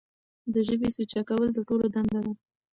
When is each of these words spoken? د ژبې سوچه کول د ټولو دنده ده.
د 0.53 0.55
ژبې 0.67 0.89
سوچه 0.95 1.21
کول 1.29 1.47
د 1.53 1.59
ټولو 1.67 1.85
دنده 1.93 2.19
ده. 2.25 2.31